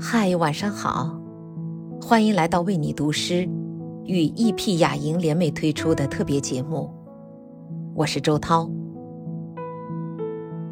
[0.00, 1.20] 嗨，晚上好，
[2.00, 3.48] 欢迎来到为你读诗
[4.04, 6.88] 与 EP 雅莹联袂推出的特别节目，
[7.96, 8.70] 我是周涛。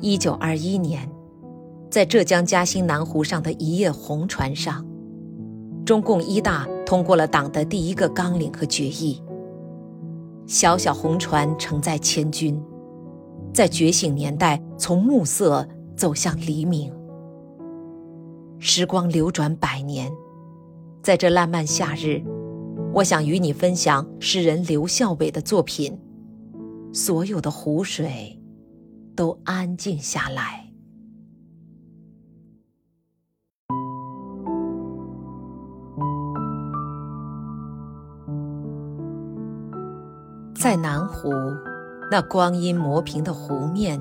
[0.00, 1.10] 一九二一年，
[1.90, 4.86] 在浙江嘉兴南湖上的一叶红船上，
[5.84, 9.20] 中共一大通过了党的第一个纲领和决议。
[10.46, 12.62] 小小红船承载千军，
[13.52, 15.66] 在觉醒年代从暮色
[15.96, 16.92] 走向黎明。
[18.58, 20.10] 时光流转百年，
[21.02, 22.22] 在这烂漫夏日，
[22.94, 25.98] 我想与你分享诗人刘孝伟的作品。
[26.92, 28.40] 所有的湖水
[29.14, 30.72] 都安静下来，
[40.54, 41.30] 在南湖
[42.10, 44.00] 那光阴磨平的湖面，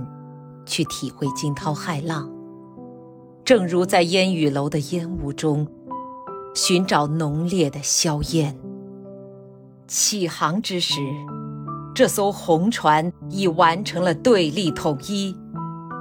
[0.65, 2.34] 去体会惊涛骇浪。
[3.45, 5.67] 正如在烟雨楼的烟雾中
[6.55, 8.57] 寻找浓烈的硝烟。
[9.87, 10.99] 起航之时，
[11.93, 15.37] 这艘红船已完成了对立统一，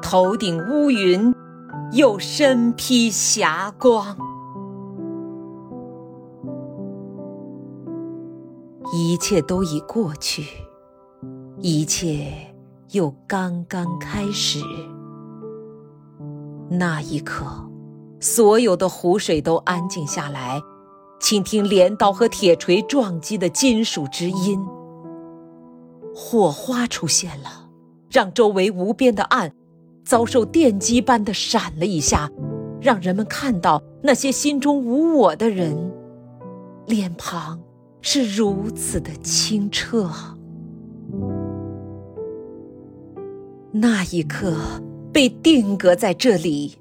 [0.00, 1.34] 头顶乌云，
[1.92, 4.16] 又身披霞光。
[8.94, 10.44] 一切都已过去，
[11.58, 12.54] 一切
[12.92, 14.60] 又刚刚开始。
[16.70, 17.44] 那一刻，
[18.20, 20.60] 所有的湖水都安静下来，
[21.20, 24.64] 倾听镰刀和铁锤撞击的金属之音。
[26.14, 27.68] 火花出现了，
[28.10, 29.52] 让周围无边的暗
[30.04, 32.30] 遭受电击般的闪了一下，
[32.80, 35.92] 让人们看到那些心中无我的人，
[36.86, 37.60] 脸庞
[38.00, 40.10] 是如此的清澈。
[43.70, 44.56] 那一刻。
[45.14, 46.76] 被定格在这里，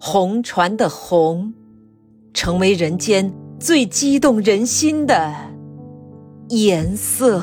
[0.00, 1.52] 红船的红，
[2.32, 5.34] 成为人间最激动人心的
[6.48, 7.42] 颜色。